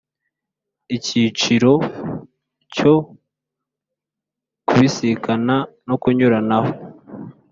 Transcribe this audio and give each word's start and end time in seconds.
Icyiciro 0.95 1.73
cyo 2.75 2.93
Kubisikana 4.67 5.55
no 5.87 5.95
kunyuranaho 6.01 6.71